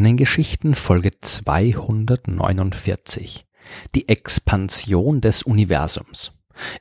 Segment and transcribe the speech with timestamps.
[0.00, 3.44] Sternengeschichten Folge 249
[3.94, 6.32] Die Expansion des Universums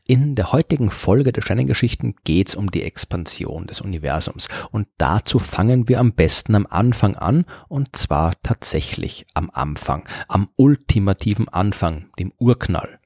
[0.07, 5.37] in der heutigen Folge der Sternengeschichten geht es um die Expansion des Universums und dazu
[5.37, 12.05] fangen wir am besten am Anfang an und zwar tatsächlich am Anfang, am ultimativen Anfang,
[12.19, 12.99] dem Urknall.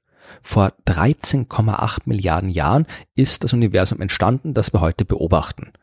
[0.43, 5.73] Vor 13,8 Milliarden Jahren ist das Universum entstanden, das wir heute beobachten.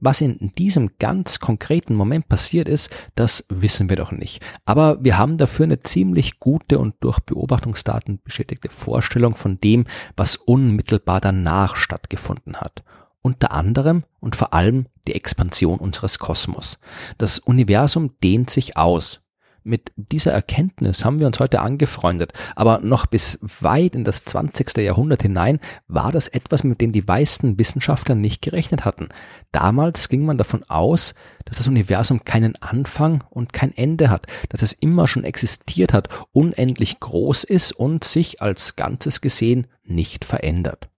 [0.00, 4.42] Was in diesem ganz konkreten Moment passiert ist, das wissen wir doch nicht.
[4.64, 9.84] Aber wir haben dafür eine ziemlich gute und durch Beobachtungsdaten bestätigte Vorstellung von dem,
[10.16, 12.82] was unmittelbar danach stattgefunden hat
[13.22, 16.78] unter anderem und vor allem die Expansion unseres Kosmos.
[17.18, 19.20] Das Universum dehnt sich aus.
[19.62, 24.78] Mit dieser Erkenntnis haben wir uns heute angefreundet, aber noch bis weit in das 20.
[24.78, 29.08] Jahrhundert hinein war das etwas, mit dem die meisten Wissenschaftler nicht gerechnet hatten.
[29.52, 34.62] Damals ging man davon aus, dass das Universum keinen Anfang und kein Ende hat, dass
[34.62, 40.89] es immer schon existiert hat, unendlich groß ist und sich als Ganzes gesehen nicht verändert.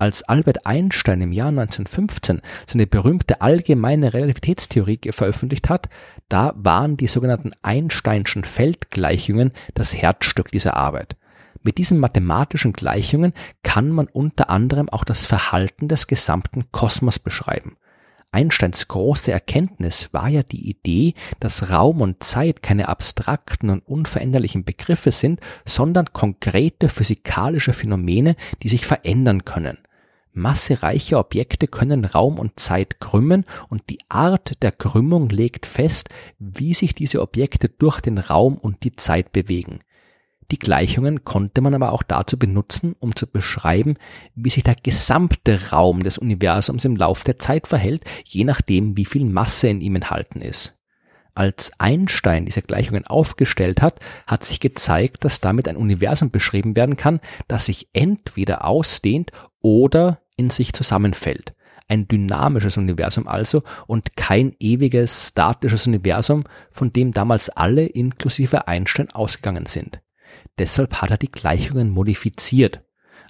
[0.00, 5.90] Als Albert Einstein im Jahr 1915 seine berühmte allgemeine Relativitätstheorie veröffentlicht hat,
[6.30, 11.18] da waren die sogenannten Einsteinschen Feldgleichungen das Herzstück dieser Arbeit.
[11.62, 17.76] Mit diesen mathematischen Gleichungen kann man unter anderem auch das Verhalten des gesamten Kosmos beschreiben.
[18.32, 24.64] Einsteins große Erkenntnis war ja die Idee, dass Raum und Zeit keine abstrakten und unveränderlichen
[24.64, 29.76] Begriffe sind, sondern konkrete physikalische Phänomene, die sich verändern können.
[30.40, 36.74] Massereiche Objekte können Raum und Zeit krümmen und die Art der Krümmung legt fest, wie
[36.74, 39.80] sich diese Objekte durch den Raum und die Zeit bewegen.
[40.50, 43.94] Die Gleichungen konnte man aber auch dazu benutzen, um zu beschreiben,
[44.34, 49.04] wie sich der gesamte Raum des Universums im Lauf der Zeit verhält, je nachdem, wie
[49.04, 50.74] viel Masse in ihm enthalten ist.
[51.34, 56.96] Als Einstein diese Gleichungen aufgestellt hat, hat sich gezeigt, dass damit ein Universum beschrieben werden
[56.96, 59.30] kann, das sich entweder ausdehnt
[59.60, 61.54] oder in sich zusammenfällt.
[61.86, 69.10] Ein dynamisches Universum also und kein ewiges statisches Universum, von dem damals alle inklusive Einstein
[69.10, 70.00] ausgegangen sind.
[70.58, 72.80] Deshalb hat er die Gleichungen modifiziert.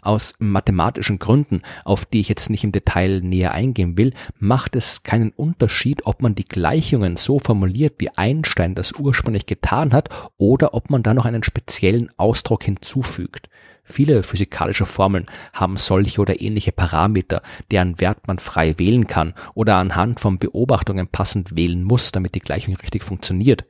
[0.03, 5.03] Aus mathematischen Gründen, auf die ich jetzt nicht im Detail näher eingehen will, macht es
[5.03, 10.75] keinen Unterschied, ob man die Gleichungen so formuliert, wie Einstein das ursprünglich getan hat, oder
[10.75, 13.49] ob man da noch einen speziellen Ausdruck hinzufügt.
[13.90, 19.76] Viele physikalische Formeln haben solche oder ähnliche Parameter, deren Wert man frei wählen kann oder
[19.76, 23.64] anhand von Beobachtungen passend wählen muss, damit die Gleichung richtig funktioniert.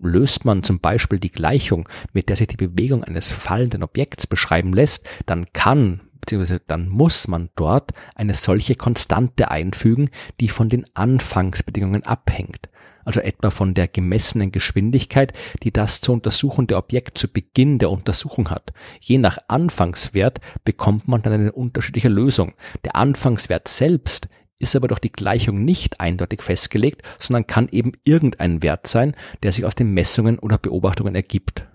[0.00, 4.72] Löst man zum Beispiel die Gleichung, mit der sich die Bewegung eines fallenden Objekts beschreiben
[4.72, 6.58] lässt, dann kann bzw.
[6.66, 12.68] dann muss man dort eine solche Konstante einfügen, die von den Anfangsbedingungen abhängt,
[13.08, 15.32] also etwa von der gemessenen Geschwindigkeit,
[15.62, 18.74] die das zu untersuchende Objekt zu Beginn der Untersuchung hat.
[19.00, 22.52] Je nach Anfangswert bekommt man dann eine unterschiedliche Lösung.
[22.84, 28.62] Der Anfangswert selbst ist aber durch die Gleichung nicht eindeutig festgelegt, sondern kann eben irgendein
[28.62, 31.66] Wert sein, der sich aus den Messungen oder Beobachtungen ergibt.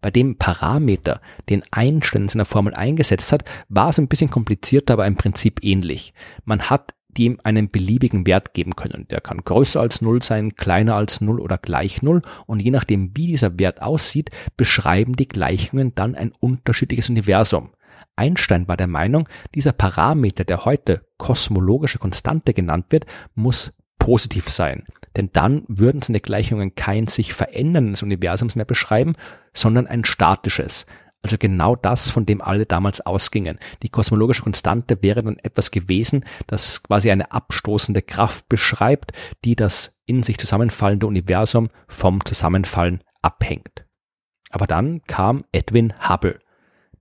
[0.00, 4.94] Bei dem Parameter, den Einstein in seiner Formel eingesetzt hat, war es ein bisschen komplizierter,
[4.94, 6.14] aber im Prinzip ähnlich.
[6.46, 9.06] Man hat dem einen beliebigen Wert geben können.
[9.10, 12.22] Der kann größer als Null sein, kleiner als Null oder gleich Null.
[12.46, 17.70] Und je nachdem, wie dieser Wert aussieht, beschreiben die Gleichungen dann ein unterschiedliches Universum.
[18.16, 24.84] Einstein war der Meinung, dieser Parameter, der heute kosmologische Konstante genannt wird, muss positiv sein.
[25.16, 29.14] Denn dann würden seine Gleichungen kein sich veränderndes Universums mehr beschreiben,
[29.52, 30.86] sondern ein statisches.
[31.22, 33.58] Also genau das, von dem alle damals ausgingen.
[33.84, 39.12] Die kosmologische Konstante wäre dann etwas gewesen, das quasi eine abstoßende Kraft beschreibt,
[39.44, 43.86] die das in sich zusammenfallende Universum vom Zusammenfallen abhängt.
[44.50, 46.40] Aber dann kam Edwin Hubble.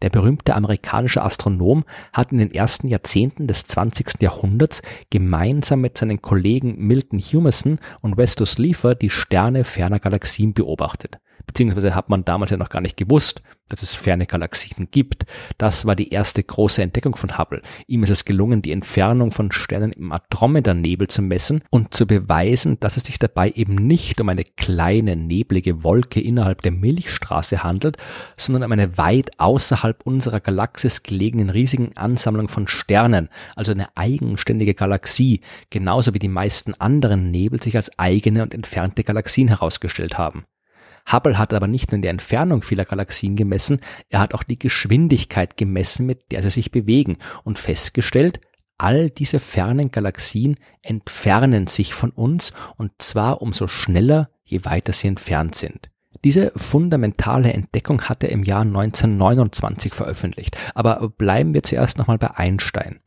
[0.04, 4.22] Der berühmte amerikanische Astronom hat in den ersten Jahrzehnten des 20.
[4.22, 11.19] Jahrhunderts gemeinsam mit seinen Kollegen Milton Humason und Westus Leafer die Sterne ferner Galaxien beobachtet
[11.46, 13.42] beziehungsweise hat man damals ja noch gar nicht gewusst,
[13.72, 15.26] dass es ferne Galaxien gibt.
[15.58, 17.62] Das war die erste große Entdeckung von Hubble.
[17.88, 22.80] Ihm ist es gelungen, die Entfernung von Sternen im Andromeda-Nebel zu messen und zu beweisen,
[22.80, 27.98] dass es sich dabei eben nicht um eine kleine neblige Wolke innerhalb der Milchstraße handelt,
[28.38, 34.74] sondern um eine weit außerhalb unserer Galaxis gelegenen riesigen Ansammlung von Sternen, also eine eigenständige
[34.74, 40.46] Galaxie, genauso wie die meisten anderen Nebel sich als eigene und entfernte Galaxien herausgestellt haben.
[41.12, 45.57] Hubble hat aber nicht nur die Entfernung vieler Galaxien gemessen, er hat auch die Geschwindigkeit
[45.57, 48.39] gemessen, mit der sie sich bewegen und festgestellt,
[48.77, 55.07] all diese fernen Galaxien entfernen sich von uns und zwar umso schneller, je weiter sie
[55.07, 55.92] entfernt sind.
[56.24, 60.57] Diese fundamentale Entdeckung hat er im Jahr 1929 veröffentlicht.
[60.75, 63.00] Aber bleiben wir zuerst nochmal bei Einstein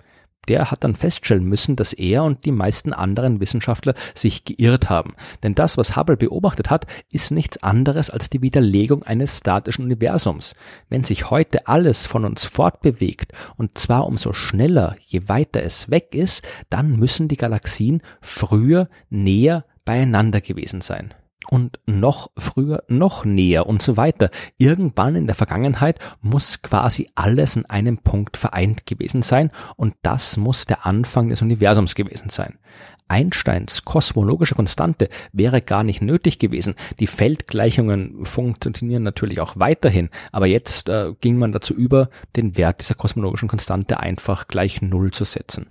[0.49, 5.14] der hat dann feststellen müssen, dass er und die meisten anderen Wissenschaftler sich geirrt haben.
[5.43, 10.55] Denn das, was Hubble beobachtet hat, ist nichts anderes als die Widerlegung eines statischen Universums.
[10.88, 16.14] Wenn sich heute alles von uns fortbewegt, und zwar umso schneller, je weiter es weg
[16.14, 21.14] ist, dann müssen die Galaxien früher näher beieinander gewesen sein
[21.55, 24.31] und noch früher, noch näher und so weiter.
[24.59, 30.37] Irgendwann in der Vergangenheit muss quasi alles in einem Punkt vereint gewesen sein und das
[30.37, 32.59] muss der Anfang des Universums gewesen sein.
[33.06, 36.75] Einsteins kosmologische Konstante wäre gar nicht nötig gewesen.
[36.99, 42.81] Die Feldgleichungen funktionieren natürlich auch weiterhin, aber jetzt äh, ging man dazu über, den Wert
[42.81, 45.69] dieser kosmologischen Konstante einfach gleich Null zu setzen.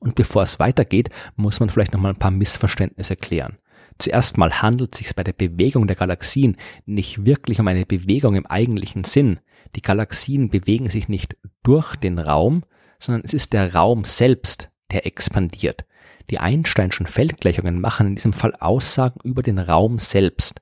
[0.00, 3.56] Und bevor es weitergeht, muss man vielleicht nochmal ein paar Missverständnisse erklären.
[3.98, 8.34] Zuerst mal handelt es sich bei der Bewegung der Galaxien nicht wirklich um eine Bewegung
[8.34, 9.40] im eigentlichen Sinn.
[9.76, 12.64] Die Galaxien bewegen sich nicht durch den Raum,
[12.98, 15.84] sondern es ist der Raum selbst, der expandiert.
[16.30, 20.60] Die Einsteinschen Feldgleichungen machen in diesem Fall Aussagen über den Raum selbst.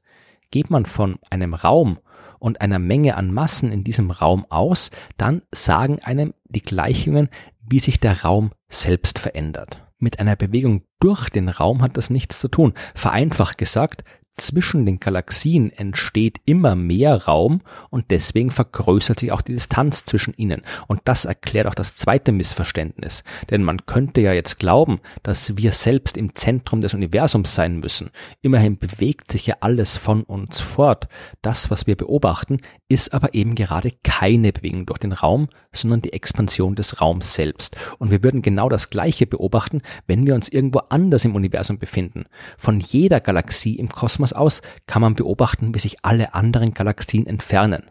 [0.50, 1.99] Geht man von einem Raum
[2.38, 7.28] und einer Menge an Massen in diesem Raum aus, dann sagen einem die Gleichungen,
[7.61, 9.81] wie sich der Raum selbst verändert.
[10.02, 12.75] Mit einer Bewegung durch den Raum hat das nichts zu tun.
[12.93, 14.02] Vereinfacht gesagt,
[14.37, 20.32] zwischen den Galaxien entsteht immer mehr Raum und deswegen vergrößert sich auch die Distanz zwischen
[20.37, 20.62] ihnen.
[20.87, 23.25] Und das erklärt auch das zweite Missverständnis.
[23.50, 28.11] Denn man könnte ja jetzt glauben, dass wir selbst im Zentrum des Universums sein müssen.
[28.40, 31.08] Immerhin bewegt sich ja alles von uns fort.
[31.43, 36.12] Das, was wir beobachten, ist aber eben gerade keine Bewegung durch den Raum, sondern die
[36.14, 37.76] Expansion des Raums selbst.
[37.99, 42.25] Und wir würden genau das Gleiche beobachten, wenn wir uns irgendwo anders im Universum befinden.
[42.56, 47.27] Von jeder Galaxie im Kosmos Kosmos aus kann man beobachten, wie sich alle anderen Galaxien
[47.27, 47.91] entfernen.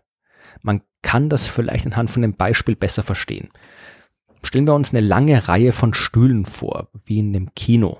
[0.62, 3.50] Man kann das vielleicht anhand von dem Beispiel besser verstehen.
[4.44, 8.00] Stellen wir uns eine lange Reihe von Stühlen vor, wie in einem Kino.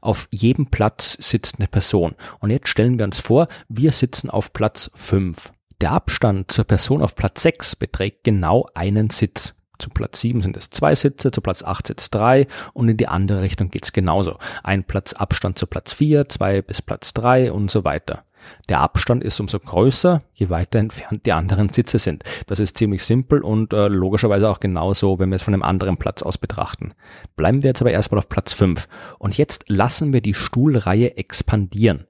[0.00, 2.14] Auf jedem Platz sitzt eine Person.
[2.40, 5.52] Und jetzt stellen wir uns vor, wir sitzen auf Platz 5.
[5.82, 9.54] Der Abstand zur Person auf Platz 6 beträgt genau einen Sitz.
[9.78, 13.08] Zu Platz 7 sind es zwei Sitze, zu Platz 8 sitzt drei und in die
[13.08, 14.38] andere Richtung geht's genauso.
[14.62, 18.24] Ein Platz Abstand zu Platz 4, zwei bis Platz 3 und so weiter.
[18.68, 22.24] Der Abstand ist umso größer, je weiter entfernt die anderen Sitze sind.
[22.46, 25.96] Das ist ziemlich simpel und äh, logischerweise auch genauso, wenn wir es von einem anderen
[25.96, 26.94] Platz aus betrachten.
[27.36, 28.88] Bleiben wir jetzt aber erstmal auf Platz 5
[29.18, 32.06] und jetzt lassen wir die Stuhlreihe expandieren.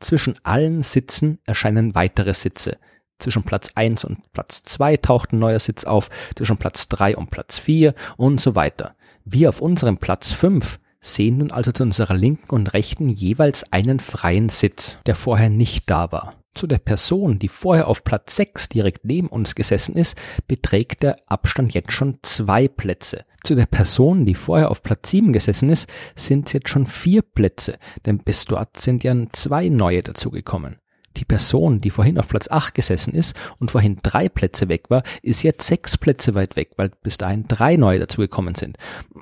[0.00, 2.78] Zwischen allen Sitzen erscheinen weitere Sitze.
[3.18, 7.30] Zwischen Platz 1 und Platz 2 taucht ein neuer Sitz auf, zwischen Platz 3 und
[7.30, 8.94] Platz 4 und so weiter.
[9.24, 14.00] Wir auf unserem Platz 5 sehen nun also zu unserer linken und rechten jeweils einen
[14.00, 16.34] freien Sitz, der vorher nicht da war.
[16.54, 20.16] Zu der Person, die vorher auf Platz 6 direkt neben uns gesessen ist,
[20.48, 23.24] beträgt der Abstand jetzt schon zwei Plätze.
[23.44, 27.78] Zu der Person, die vorher auf Platz 7 gesessen ist, sind jetzt schon vier Plätze,
[28.06, 30.78] denn bis dort sind ja zwei neue dazugekommen.
[31.16, 35.02] Die Person, die vorhin auf Platz 8 gesessen ist und vorhin drei Plätze weg war,
[35.22, 38.76] ist jetzt sechs Plätze weit weg, weil bis dahin drei neue dazugekommen sind.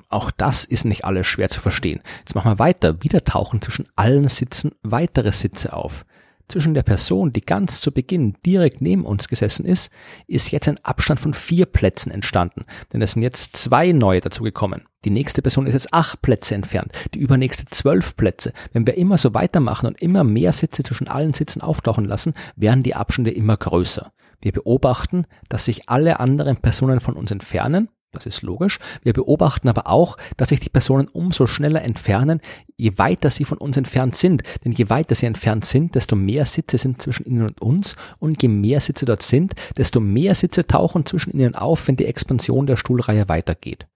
[0.09, 2.01] Auch das ist nicht alles schwer zu verstehen.
[2.19, 3.03] Jetzt machen wir weiter.
[3.03, 6.05] Wieder tauchen zwischen allen Sitzen weitere Sitze auf.
[6.47, 9.91] Zwischen der Person, die ganz zu Beginn direkt neben uns gesessen ist,
[10.27, 14.85] ist jetzt ein Abstand von vier Plätzen entstanden, denn es sind jetzt zwei neue dazugekommen.
[15.07, 18.51] Die nächste Person ist jetzt acht Plätze entfernt, die übernächste zwölf Plätze.
[18.73, 22.83] Wenn wir immer so weitermachen und immer mehr Sitze zwischen allen Sitzen auftauchen lassen, werden
[22.83, 24.11] die Abstände immer größer.
[24.41, 28.79] Wir beobachten, dass sich alle anderen Personen von uns entfernen das ist logisch.
[29.01, 32.41] Wir beobachten aber auch, dass sich die Personen umso schneller entfernen,
[32.75, 34.43] je weiter sie von uns entfernt sind.
[34.65, 37.95] Denn je weiter sie entfernt sind, desto mehr Sitze sind zwischen ihnen und uns.
[38.19, 42.05] Und je mehr Sitze dort sind, desto mehr Sitze tauchen zwischen ihnen auf, wenn die
[42.05, 43.87] Expansion der Stuhlreihe weitergeht.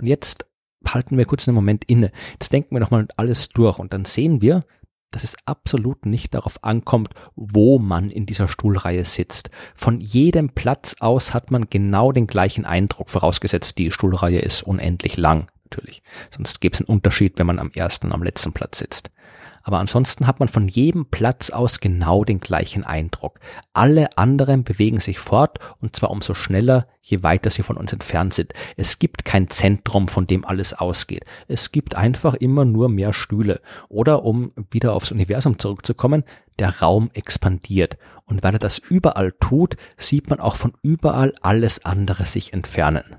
[0.00, 0.46] Und jetzt
[0.86, 2.10] halten wir kurz einen Moment inne.
[2.32, 4.64] Jetzt denken wir nochmal alles durch und dann sehen wir,
[5.10, 9.50] dass es absolut nicht darauf ankommt, wo man in dieser Stuhlreihe sitzt.
[9.74, 15.16] Von jedem Platz aus hat man genau den gleichen Eindruck, vorausgesetzt die Stuhlreihe ist unendlich
[15.16, 16.02] lang, natürlich.
[16.30, 19.10] Sonst gäbe es einen Unterschied, wenn man am ersten und am letzten Platz sitzt
[19.62, 23.38] aber ansonsten hat man von jedem Platz aus genau den gleichen Eindruck.
[23.72, 28.34] Alle anderen bewegen sich fort und zwar umso schneller, je weiter sie von uns entfernt
[28.34, 28.52] sind.
[28.76, 31.24] Es gibt kein Zentrum, von dem alles ausgeht.
[31.48, 33.60] Es gibt einfach immer nur mehr Stühle.
[33.88, 36.24] Oder um wieder aufs Universum zurückzukommen,
[36.58, 37.98] der Raum expandiert.
[38.24, 43.16] Und weil er das überall tut, sieht man auch von überall alles andere sich entfernen.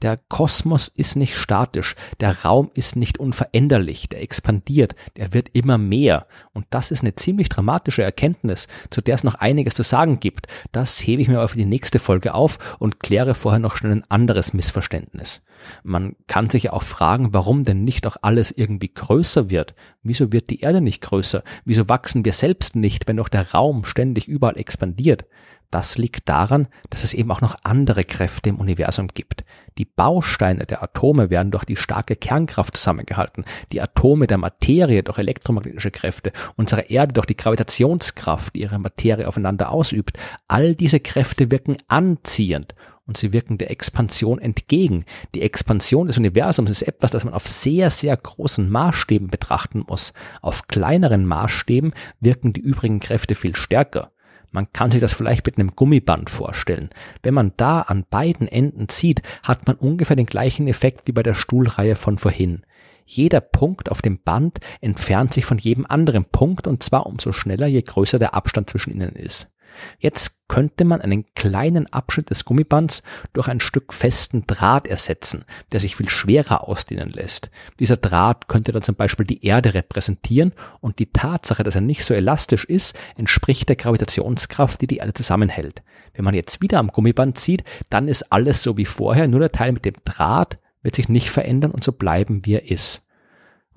[0.00, 5.76] Der Kosmos ist nicht statisch, der Raum ist nicht unveränderlich, der expandiert, der wird immer
[5.76, 6.28] mehr.
[6.52, 10.46] Und das ist eine ziemlich dramatische Erkenntnis, zu der es noch einiges zu sagen gibt.
[10.70, 13.90] Das hebe ich mir aber für die nächste Folge auf und kläre vorher noch schnell
[13.90, 15.40] ein anderes Missverständnis.
[15.82, 19.74] Man kann sich auch fragen, warum denn nicht auch alles irgendwie größer wird.
[20.02, 21.42] Wieso wird die Erde nicht größer?
[21.64, 25.24] Wieso wachsen wir selbst nicht, wenn doch der Raum ständig überall expandiert?
[25.70, 29.44] Das liegt daran, dass es eben auch noch andere Kräfte im Universum gibt.
[29.76, 35.18] Die Bausteine der Atome werden durch die starke Kernkraft zusammengehalten, die Atome der Materie durch
[35.18, 40.18] elektromagnetische Kräfte, unsere Erde durch die Gravitationskraft, die ihre Materie aufeinander ausübt.
[40.46, 42.74] All diese Kräfte wirken anziehend
[43.08, 45.04] und sie wirken der Expansion entgegen.
[45.34, 50.12] Die Expansion des Universums ist etwas, das man auf sehr, sehr großen Maßstäben betrachten muss.
[50.42, 54.12] Auf kleineren Maßstäben wirken die übrigen Kräfte viel stärker.
[54.50, 56.90] Man kann sich das vielleicht mit einem Gummiband vorstellen.
[57.22, 61.22] Wenn man da an beiden Enden zieht, hat man ungefähr den gleichen Effekt wie bei
[61.22, 62.62] der Stuhlreihe von vorhin.
[63.04, 67.66] Jeder Punkt auf dem Band entfernt sich von jedem anderen Punkt und zwar umso schneller,
[67.66, 69.48] je größer der Abstand zwischen ihnen ist.
[69.98, 75.80] Jetzt könnte man einen kleinen Abschnitt des Gummibands durch ein Stück festen Draht ersetzen, der
[75.80, 77.50] sich viel schwerer ausdehnen lässt.
[77.78, 82.04] Dieser Draht könnte dann zum Beispiel die Erde repräsentieren und die Tatsache, dass er nicht
[82.04, 85.82] so elastisch ist, entspricht der Gravitationskraft, die die Erde zusammenhält.
[86.14, 89.52] Wenn man jetzt wieder am Gummiband zieht, dann ist alles so wie vorher, nur der
[89.52, 93.02] Teil mit dem Draht wird sich nicht verändern und so bleiben, wie er ist.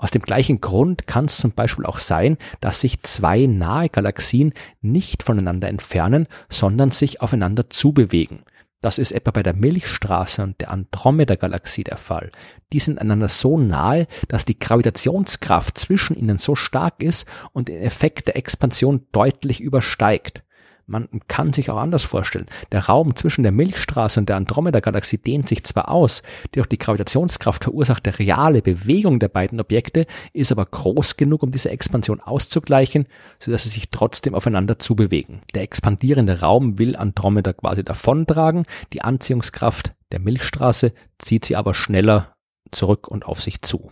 [0.02, 4.52] Aus dem gleichen Grund kann es zum Beispiel auch sein, dass sich zwei nahe Galaxien
[4.82, 8.40] nicht voneinander entfernen, sondern sich aufeinander zubewegen.
[8.82, 12.32] Das ist etwa bei der Milchstraße und der Andromeda-Galaxie der Fall.
[12.74, 17.78] Die sind einander so nahe, dass die Gravitationskraft zwischen ihnen so stark ist und den
[17.78, 20.44] Effekt der Expansion deutlich übersteigt.
[20.92, 22.48] Man kann sich auch anders vorstellen.
[22.74, 26.78] Der Raum zwischen der Milchstraße und der Andromeda-Galaxie dehnt sich zwar aus, die durch die
[26.78, 33.08] Gravitationskraft verursachte reale Bewegung der beiden Objekte ist aber groß genug, um diese Expansion auszugleichen,
[33.40, 35.42] sodass sie sich trotzdem aufeinander zubewegen.
[35.56, 42.34] Der expandierende Raum will Andromeda quasi davontragen, die Anziehungskraft der Milchstraße zieht sie aber schneller
[42.72, 43.92] zurück und auf sich zu.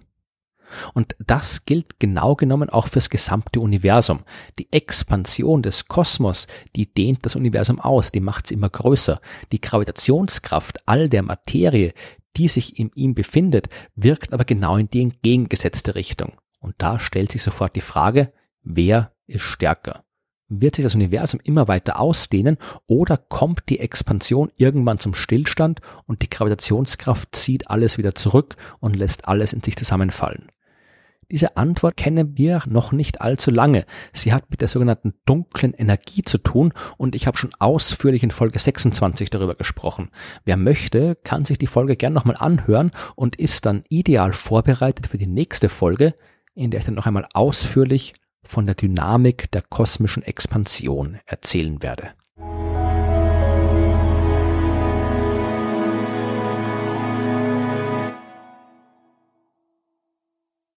[0.93, 4.21] Und das gilt genau genommen auch fürs gesamte Universum.
[4.57, 9.21] Die Expansion des Kosmos, die dehnt das Universum aus, die macht es immer größer.
[9.51, 11.93] Die Gravitationskraft all der Materie,
[12.37, 16.33] die sich in ihm befindet, wirkt aber genau in die entgegengesetzte Richtung.
[16.59, 18.31] Und da stellt sich sofort die Frage,
[18.63, 20.03] wer ist stärker?
[20.51, 22.57] Wird sich das Universum immer weiter ausdehnen
[22.87, 28.95] oder kommt die Expansion irgendwann zum Stillstand und die Gravitationskraft zieht alles wieder zurück und
[28.95, 30.47] lässt alles in sich zusammenfallen?
[31.31, 33.85] Diese Antwort kennen wir noch nicht allzu lange.
[34.13, 38.31] Sie hat mit der sogenannten dunklen Energie zu tun und ich habe schon ausführlich in
[38.31, 40.09] Folge 26 darüber gesprochen.
[40.43, 45.19] Wer möchte, kann sich die Folge gern nochmal anhören und ist dann ideal vorbereitet für
[45.19, 46.15] die nächste Folge,
[46.55, 52.13] in der ich dann noch einmal ausführlich von der Dynamik der kosmischen Expansion erzählen werde.